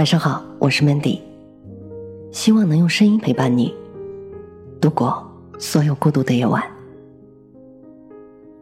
[0.00, 1.20] 晚上好，我是 Mandy，
[2.32, 3.74] 希望能用声音陪伴你
[4.80, 6.64] 度过所有孤独的夜晚。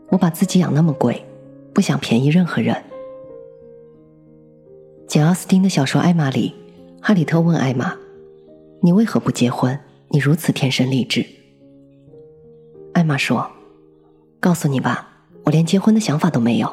[0.09, 1.25] 我把自己养那么贵，
[1.73, 2.75] 不想便宜任何人。
[5.07, 6.53] 简·奥斯汀的小说《艾玛》里，
[7.01, 7.97] 哈里特问艾玛
[8.83, 9.79] ：“你为何不结婚？
[10.09, 11.25] 你如此天生丽质。”
[12.95, 13.49] 艾玛说
[14.43, 15.09] ：“告诉你吧，
[15.45, 16.69] 我连结婚的想法都没有。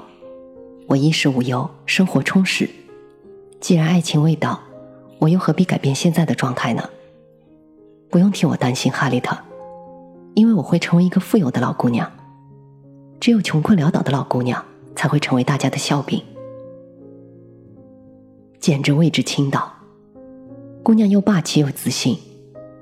[0.87, 2.67] 我衣食无忧，生活充实。
[3.65, 4.59] 既然爱情未到，
[5.17, 6.87] 我又何必改变现在的状态呢？
[8.11, 9.35] 不用替我担心，哈利特，
[10.35, 12.11] 因为我会成为一个富有的老姑娘。
[13.19, 14.63] 只有穷困潦倒的老姑娘
[14.95, 16.21] 才会成为大家的笑柄。
[18.59, 19.73] 简直位置倾倒，
[20.83, 22.19] 姑娘又霸气又自信，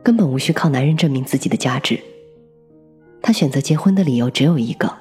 [0.04, 1.98] 根本无需靠男人证明自己的价值。
[3.22, 4.94] 她选择结婚的理由只有一个：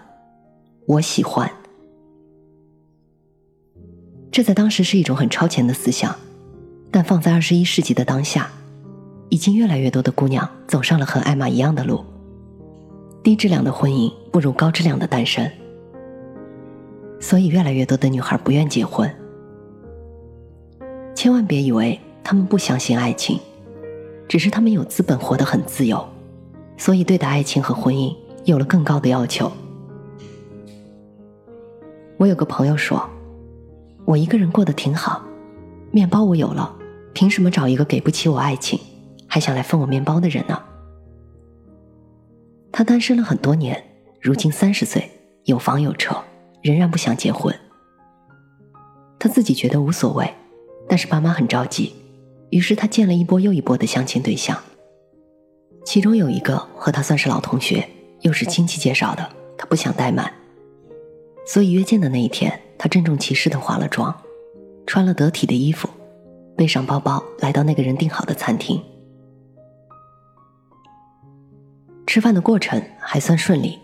[0.87, 1.51] 我喜欢。
[4.33, 6.17] 这在当时是一种很超前的思想，
[6.91, 8.51] 但放在二十一世纪的当下，
[9.29, 12.03] 已经越来越多的姑娘走上了和艾玛一样的路。
[13.23, 15.53] 低质量的婚姻不如高质量的单身，
[17.21, 19.09] 所以越来越多的女孩不愿结婚。
[21.15, 23.39] 千万别以为她们不相信爱情，
[24.27, 26.03] 只是她们有资本活得很自由。
[26.79, 28.17] 所以，对待爱情和婚姻
[28.47, 29.53] 有了更高的要求。
[32.17, 33.09] 我有个朋友说
[34.05, 35.23] ：“我一个人过得挺好，
[35.91, 36.75] 面包我有了，
[37.13, 38.79] 凭什么找一个给不起我爱情，
[39.27, 40.61] 还想来分我面包的人呢？”
[42.73, 43.83] 他单身了很多年，
[44.21, 45.11] 如今三十岁，
[45.45, 46.17] 有房有车，
[46.63, 47.55] 仍然不想结婚。
[49.19, 50.35] 他自己觉得无所谓，
[50.89, 51.95] 但是爸妈很着急，
[52.51, 54.59] 于是他见了一波又一波的相亲对象。
[55.85, 57.89] 其中有一个和他算是老同学，
[58.23, 59.29] 又是亲戚介绍的，
[59.59, 60.33] 他不想怠慢，
[61.47, 64.13] 所以约见的那一天，他郑重其事的化了妆，
[64.89, 65.89] 穿了得体的衣服，
[66.57, 68.83] 背上包包，来到那个人订好的餐厅。
[72.09, 73.79] 吃饭的过程还算顺利，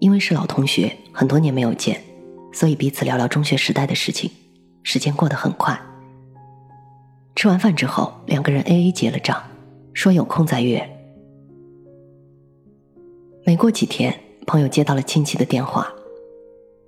[0.00, 2.02] 因为是老同学，很多年没有见，
[2.52, 4.28] 所以彼此聊聊中学时代的事情，
[4.82, 5.80] 时间过得很快。
[7.36, 9.40] 吃完饭之后，两个人 A A 结了账，
[9.94, 10.84] 说有空再约。
[13.44, 15.86] 没过几天，朋友接到了亲戚的电话，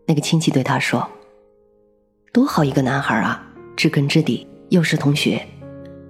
[0.04, 1.08] 那个亲戚对他说
[2.30, 3.42] ：“多好一个男孩啊，
[3.74, 5.42] 知根知底，又是同学，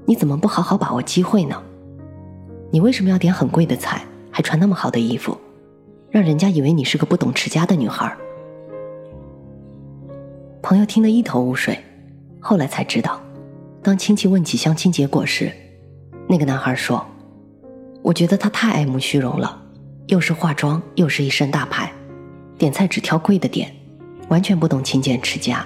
[0.05, 1.62] 你怎么不好好把握机会呢？
[2.73, 5.39] 你为什么要点很贵的菜，还穿那么好的衣服，
[6.11, 8.15] 让人家以为你是个不懂持家的女孩？”
[10.61, 11.78] 朋友听得一头雾水，
[12.41, 13.21] 后来才知道，
[13.81, 15.53] 当亲戚问起相亲结果时，
[16.28, 17.07] 那个男孩说
[18.03, 19.62] ：“我觉得他太爱慕虚荣了。”
[20.09, 21.93] 又是化妆，又是一身大牌，
[22.57, 23.71] 点菜只挑贵的点，
[24.28, 25.65] 完全不懂勤俭持家。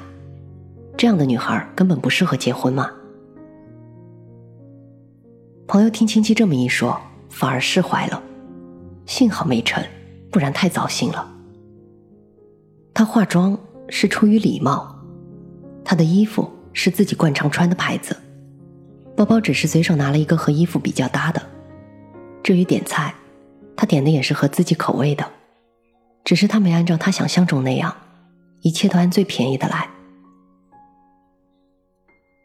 [0.97, 2.91] 这样的女孩根本不适合结婚嘛。
[5.67, 8.23] 朋友听亲戚这么一说，反而释怀了，
[9.07, 9.83] 幸好没成，
[10.31, 11.29] 不然太糟心了。
[12.95, 13.59] 她化妆
[13.89, 14.95] 是出于礼貌，
[15.85, 18.17] 她的衣服是自己惯常穿的牌子，
[19.17, 21.43] 包包只是随手拿了一个和衣服比较搭的。
[22.43, 23.15] 至于点菜。
[23.75, 25.27] 他点的也是合自己口味的，
[26.25, 27.93] 只是他没按照他想象中那样，
[28.61, 29.89] 一切都按最便宜的来。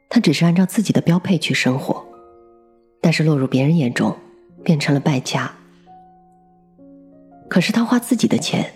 [0.09, 2.06] 他只是按照自己的标配去生活，
[3.01, 4.16] 但是落入别人眼中，
[4.63, 5.51] 变成了败家。
[7.50, 8.73] 可是他花自己的钱，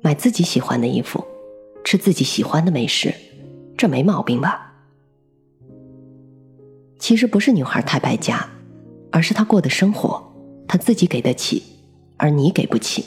[0.00, 1.24] 买自己喜欢的衣服，
[1.84, 3.14] 吃自己喜欢的美食，
[3.76, 4.72] 这没毛病吧？
[6.98, 8.48] 其实不是女孩太败家，
[9.10, 10.22] 而是她过的生活，
[10.68, 11.62] 她自己给得起。
[12.18, 13.04] 而你给不起，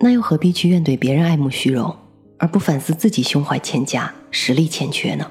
[0.00, 1.96] 那又何必去怨怼别人爱慕虚荣，
[2.36, 5.30] 而不反思自己胸怀欠佳、实力欠缺呢？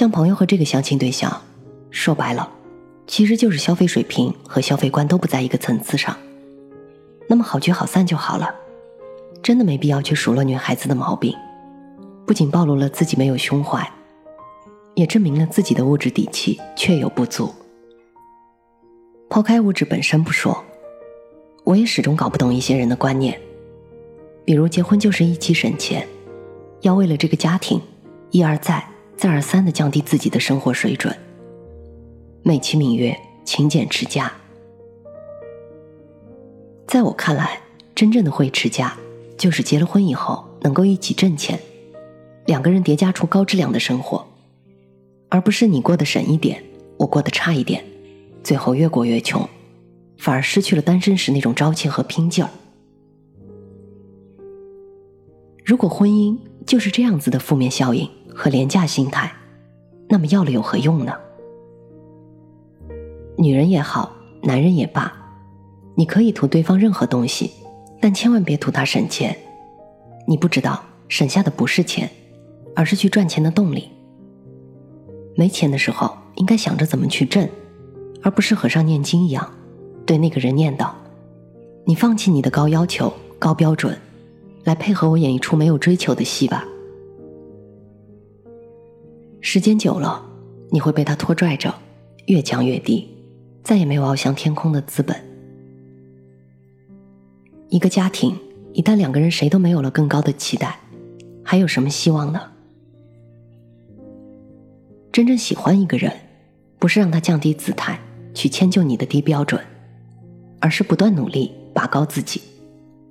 [0.00, 1.42] 像朋友和这个相亲对象，
[1.90, 2.50] 说白了，
[3.06, 6.16] 其实就是消费水平和消费观都不在一个层次上。
[7.28, 8.50] 那么好聚好散就好了，
[9.42, 11.36] 真的没必要去数落女孩子的毛病，
[12.26, 13.86] 不仅暴露了自己没有胸怀，
[14.94, 17.54] 也证明了自己的物质底气确有不足。
[19.28, 20.64] 抛开物质本身不说，
[21.62, 23.38] 我也始终搞不懂一些人的观念，
[24.46, 26.08] 比如结婚就是一起省钱，
[26.80, 27.78] 要为了这个家庭
[28.30, 28.82] 一而再、
[29.20, 31.14] 再而三的降低自己的生活水准，
[32.42, 33.14] 美其名曰
[33.44, 34.32] 勤俭持家。
[36.86, 37.60] 在我看来，
[37.94, 38.96] 真正的会持家，
[39.36, 41.60] 就是结了婚以后能够一起挣钱，
[42.46, 44.26] 两个人叠加出高质量的生活，
[45.28, 46.64] 而不是你过得省一点，
[46.96, 47.84] 我过得差一点。
[48.42, 49.46] 最后越过越穷，
[50.16, 52.48] 反而失去了单身时那种朝气和拼劲儿。
[55.62, 58.08] 如果婚姻就是这样子的负面效应
[58.40, 59.30] 和廉价心态，
[60.08, 61.12] 那么要了有何用呢？
[63.36, 65.12] 女人也好，男人也罢，
[65.94, 67.50] 你可以图对方任何东西，
[68.00, 69.36] 但千万别图他省钱。
[70.26, 72.08] 你不知道，省下的不是钱，
[72.74, 73.90] 而是去赚钱的动力。
[75.36, 77.46] 没钱的时候，应该想着怎么去挣，
[78.22, 79.52] 而不是和尚念经一样，
[80.06, 80.88] 对那个人念叨
[81.84, 83.98] ：“你放弃你的高要求、高标准，
[84.64, 86.64] 来配合我演一出没有追求的戏吧。”
[89.40, 90.22] 时间久了，
[90.70, 91.74] 你会被他拖拽着，
[92.26, 93.08] 越降越低。
[93.62, 95.16] 再也没有翱翔天空的资本。
[97.68, 98.36] 一个家庭
[98.72, 100.78] 一旦两个人谁都没有了更高的期待，
[101.44, 102.40] 还有什么希望呢？
[105.12, 106.12] 真正喜欢一个人，
[106.78, 108.00] 不是让他降低姿态
[108.34, 109.62] 去迁就你的低标准，
[110.58, 112.40] 而是不断努力拔高自己，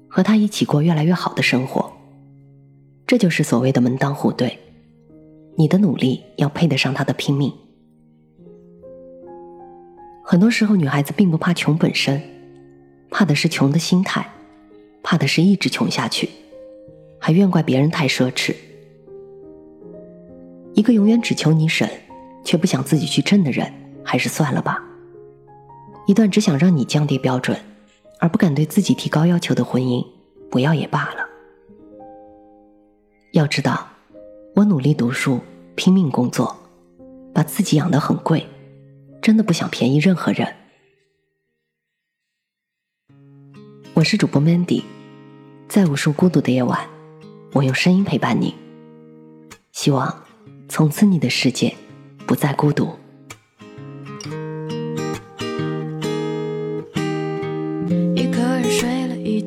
[0.07, 1.91] 和他一起过越来越好的生活。
[3.05, 4.57] 这就是所谓的门当户对。
[5.59, 7.53] 你的努力要配得上他的拼命。
[10.23, 12.21] 很多时候，女孩子并不怕穷本身，
[13.09, 14.25] 怕的是穷的心态，
[15.03, 16.29] 怕的是一直穷下去，
[17.19, 18.55] 还怨怪别人太奢侈。
[20.75, 21.85] 一个永远只求你省，
[22.45, 23.69] 却不想自己去挣的人，
[24.01, 24.81] 还是算了吧。
[26.07, 27.59] 一段只想让你降低标准，
[28.21, 30.07] 而不敢对自己提高要求的婚姻，
[30.49, 31.27] 不要也罢了。
[33.33, 33.89] 要知道，
[34.59, 35.39] 我努力读书，
[35.75, 36.53] 拼命工作，
[37.33, 38.45] 把自己养得很贵。
[39.21, 40.53] 真的不想便宜任何人。
[43.93, 44.83] 我是主播 Mandy，
[45.69, 46.89] 在无数孤独的夜晚，
[47.53, 48.53] 我用声音陪伴你。
[49.71, 50.23] 希望
[50.67, 51.73] 从此你的世界
[52.27, 52.89] 不再孤独。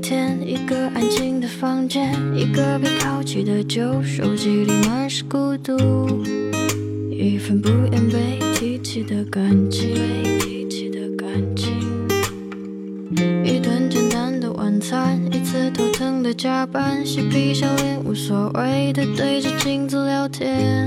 [0.03, 5.79] 天，一个安静的房间，一个被抛弃的旧手机里满是孤独，
[7.09, 8.73] 一份不愿被提。
[8.83, 9.95] 起的感情，
[13.43, 20.87] 一顿简单的晚餐，一次头疼的加班，嬉皮笑脸无所谓的对着镜子聊天，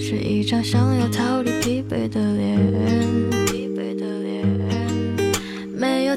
[0.00, 3.51] 是一张想要逃离疲惫的脸。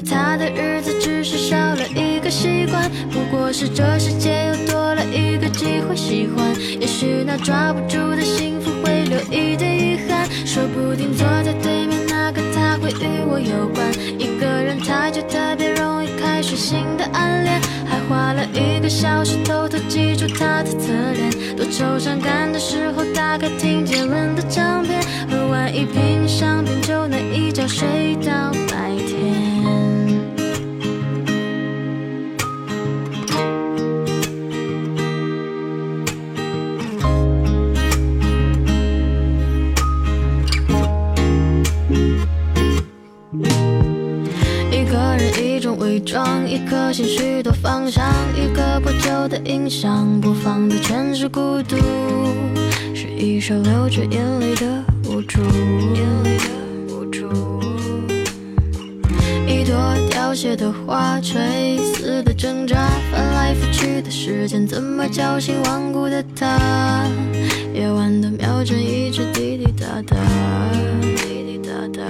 [0.00, 10.26] 他的日子只是少了一个习惯，不过是这世界又多了一个机会喜欢，也许那抓不住的幸福会留一点遗憾。
[10.44, 13.92] 说不定坐在对面那个他会与我有关。
[14.18, 21.56] 一个人太久特别容易开始新的暗恋，还花了一个小时偷偷记住他的侧脸。
[21.56, 25.00] 多愁善感的时候打开听杰伦的唱片，
[25.30, 28.45] 喝完一瓶香槟就能一觉睡到
[44.86, 51.76] 一个人，一种伪装，一颗心，许多方向，一个破旧的音响，播放的全是孤独，
[52.94, 55.40] 是一首流着眼泪的无助。
[55.42, 57.28] 眼泪的无助
[59.44, 59.76] 一朵
[60.08, 67.10] 凋谢的花，垂死的挣扎，翻来覆去的时间，怎么叫醒顽固的他？
[67.74, 70.16] 夜晚的秒针一直滴滴答答，
[71.16, 72.04] 滴滴答答，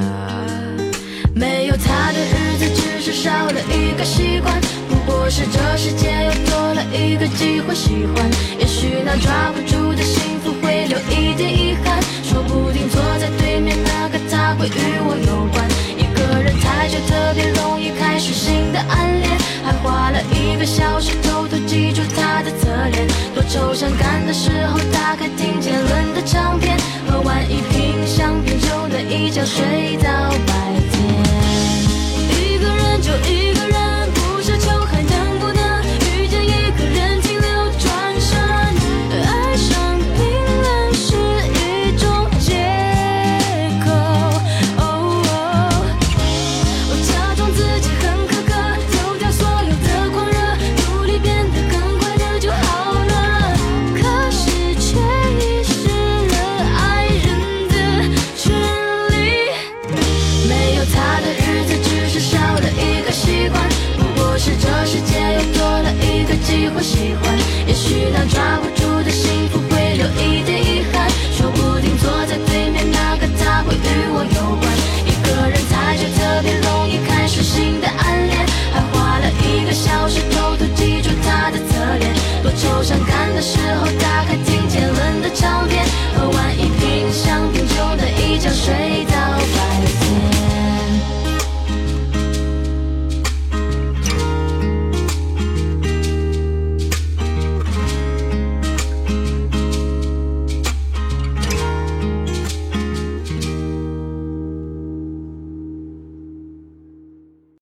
[1.39, 8.31] 没有他的日子只是少了一个习惯，不过是这世界又多了一个机会喜欢。
[8.59, 15.69] 也许那抓不住的幸福会留一点遗憾，说不定坐在对面那个他会与我有关。
[15.99, 19.31] 一个人太久特别容易开始新的暗恋，
[19.63, 23.07] 还花了一个小时偷偷记住他的侧脸。
[23.35, 29.96] 多愁善感的时候打开听杰伦的唱片，喝完一瓶香槟就能一觉睡。